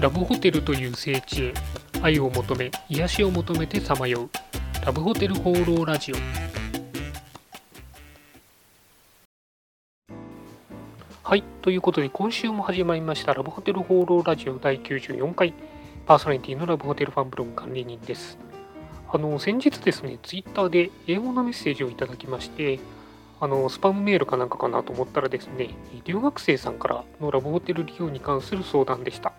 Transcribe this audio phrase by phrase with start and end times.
[0.00, 1.54] ラブホテルという聖地へ
[2.00, 4.30] 愛を求め癒しを求めてさまよう。
[4.86, 6.16] ラブホテル放浪ラジオ。
[11.22, 15.52] はいということで今週も始まりましたラブホテル放浪ラジオ第94回。
[16.06, 18.38] パーソナリティのラブホテルファンブログ管理人です。
[19.12, 22.80] あの先日ですねツイッターで英語のメッセージをいただきまして
[23.38, 25.74] あのスパムメールかなんかかなと思ったらですね
[26.06, 29.34] 留学生さんからのラブホテル利用に関する相談でした。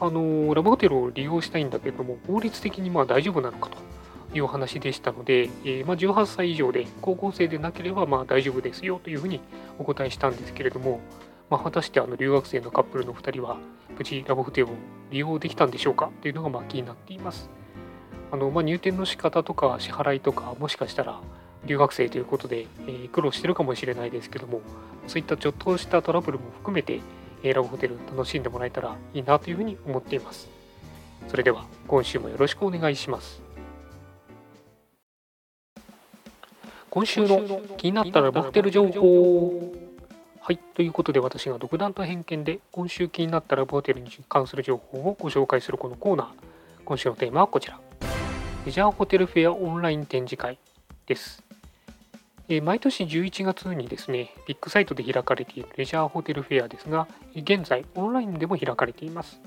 [0.00, 3.76] あのラブホテルを利用したいんだけども法律的にまあ大丈夫なのかと
[4.34, 9.40] いうお話でしたので、えー、まあ、18歳以上で高校生でなければまあ大丈夫ですよというふうに
[9.78, 11.00] お答えしたんですけれども、
[11.50, 13.58] まあ、果たしてあの留学生のカップルの2人は
[13.98, 14.70] 無事ラブホテルを
[15.10, 16.10] 利用できたんでしょうか？
[16.22, 17.50] というのがまあ気になっています。
[18.32, 21.20] あのまあ、入店の仕方とか支払いとかもしかしたら
[21.64, 24.60] 留学生ということで、えー、苦労してるかもしれないですけども
[25.08, 27.00] そういったちょっとしたトラブルも含めて
[27.42, 30.48] ラブホテル楽しんでもらえたらいいなというふうに思っています。
[31.28, 33.42] それでは今週もよろしくお願いします。
[36.90, 39.72] 今週の気になったラブホテル情報
[40.40, 46.28] はい、ということで私が独断と偏見で今週気になったラブホテルに関する情報をご紹介するこのコーナー。
[46.84, 47.78] 今週のテーマはこちら。
[48.66, 50.58] レジャーホテルフェアオンライン展示会
[51.06, 51.49] です。
[52.58, 57.06] 毎年11月にですね、ビッグサイトで開かれているレジャーホテルフェアですが、
[57.36, 59.40] 現在オンラインでも開かれています。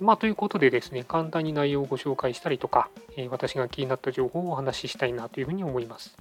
[0.00, 2.88] まあ、ということでですね、簡単に内容をご紹介したりとか、
[3.30, 6.16] 私が気になった情報をお話ししたいなというふうに思います。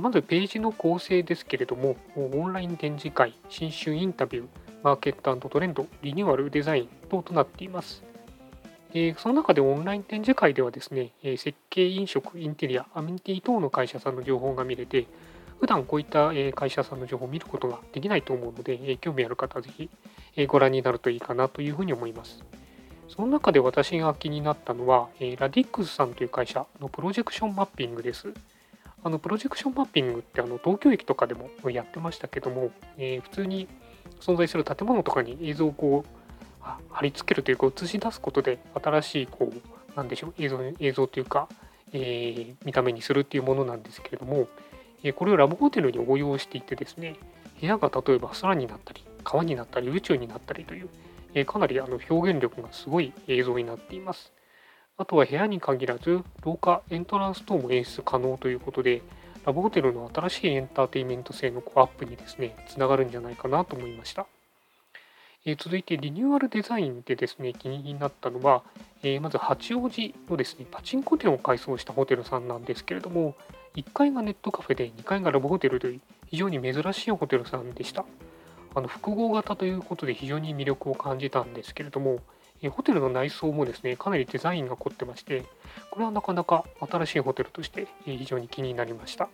[0.00, 4.46] まずページの構成ですけれども、オンライン展示会、新春インタビュー、
[4.84, 8.04] マーケットトレンド、リニューアルデザイン等となっています。
[8.94, 15.06] えその中でオンライン展示会ではですね、え設計、飲食、インテリア、アミニティ等の会社さんの情報が見れて、
[15.58, 19.90] 普段こういった会社さんの情報を見ることができないと思うので、興味ある方はぜひ
[20.46, 22.44] ご覧になるといいかなというふうに思います。
[23.08, 28.32] その中で私が気になったのは、ラディックスさんという会社のプロジェクションマッピングです。
[29.02, 33.68] あのプロジェクションマッピングってあの東京駅とかでもやってましたけども、え、普通に
[34.20, 36.23] 存在する建物とかに映像をこう
[36.90, 41.48] 貼り付けるというか映し出すことで新しいこうなんでしょう映像映像というか、
[41.92, 44.48] えー、見た目にするっていうものなんですけれども
[45.02, 47.16] え、これをラブホテルに応用していてですね
[47.60, 50.88] 部屋が例えば空になったり川になったり宇宙になったりという
[51.34, 54.32] え、かなりあの表現力がすごい映像になっています。
[54.96, 59.02] あとは部屋に限らず廊下エントランス等も演出可能ということで
[59.44, 64.26] ラブホテルの新しいエンターテインメント性のアップにですねつながるんじゃないかなと思いました。
[65.46, 68.62] え続いてリニューアルデザインでですね気になったのは、
[69.02, 73.34] えまず八王子のですねパチンコ店を改装したホテルさんなんですけれども
[73.76, 78.04] 1階がネットカフェで2階がラブホテルという非常に珍しいホテルさんでした。
[78.76, 82.18] あの複合型ということで非常に魅力を感じたんですけれども、
[82.60, 85.44] えホテルの内装もですね、かなりデザインが凝ってまして、
[85.90, 89.28] これはなかなか新しいホテルとして非常に気になりました。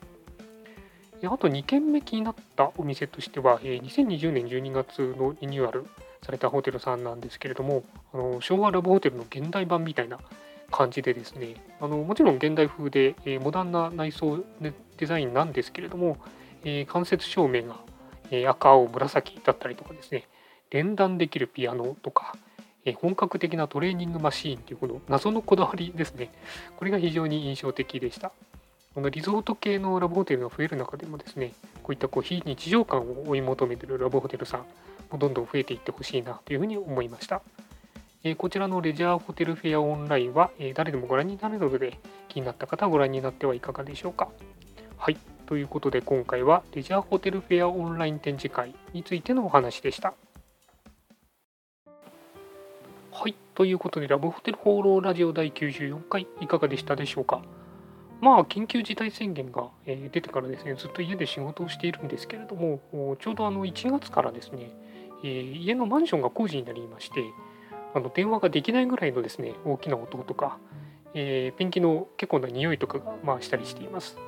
[1.22, 5.86] あと2軒目気になったお店としては、2020年12月のリニューアル
[6.22, 7.82] されたホテルさんなんですけれども、
[8.12, 10.18] あの昭和ラブホテルの現代版みたいな
[10.70, 14.38] 感じでですねあのもちろん現代風で、えー、モダンな内装
[14.98, 16.16] デザインなんですけれども、
[16.64, 17.80] えー、間接照明が、
[18.30, 20.28] えー、赤青紫だったりとかですね
[20.70, 22.36] 連弾できるピアノとか、
[22.84, 26.30] え本格的なトレーニングマシーンというこの謎のこだわりですね。
[26.76, 28.30] これが非常に印象的でした。
[28.94, 34.66] このリゾート系のラブホテルが増える中でもですねこういったこう非日常感を追い求めてるラブホテルさん
[35.18, 37.42] どんどん増えていってほしいなというふうに思いました。
[38.22, 41.98] えこちらのレジャーホテルフェアオンラインは、え誰でもご覧になるので
[42.28, 44.28] 気になった方はご覧になってはいかがでしょうか。
[44.98, 45.16] はい。
[45.46, 50.14] ということで今回はレジャーホテルフェアオンライン展示会についてのお話でした。
[53.10, 53.34] はい。
[53.54, 57.42] ということでラブホテル放浪ラジオ第94回いかがでしたでしょうか。
[58.20, 62.80] まあ、緊急事態宣言が出てからですね、ずっと家で仕事をしているんですけれども、
[63.18, 64.70] ちょうどあの1月からですね、
[65.22, 67.24] え家のマンションが工事になりまして、
[67.94, 70.58] あの電話ができないぐらいのですね大きな音とか、
[71.14, 74.18] えー、ペンキの結構な匂いとかがまあしたりしています。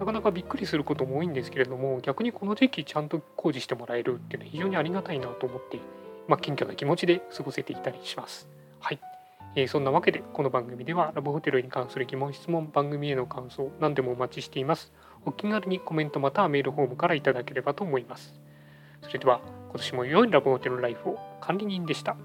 [0.00, 5.80] なかなかびっくりすることも多いんですけれども逆にこの時期ちゃんと工事してもらえるっていうのは非常にありがたいなと思って、
[6.28, 8.48] まあ、謙虚な気持ちで過ごせていたりします。
[8.80, 9.00] はい、
[9.56, 14.92] えー、そんなわけでこの番組ではラブホテルに関する疑問質問番組への感想何でもお待ちしています。
[15.26, 18.34] お気軽にコメントまたはメールフォームからいただければと思います。
[19.02, 19.40] それでは
[19.70, 22.16] 今年も良いラブホテルライフを管理人でした。